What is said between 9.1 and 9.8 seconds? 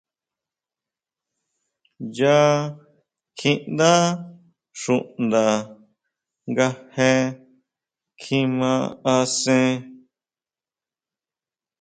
asen.